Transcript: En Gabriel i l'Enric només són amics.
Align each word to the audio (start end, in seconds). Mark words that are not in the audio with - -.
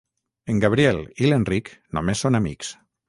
En 0.53 0.61
Gabriel 0.63 0.97
i 1.25 1.29
l'Enric 1.31 1.73
només 1.99 2.25
són 2.27 2.39
amics. 2.41 2.75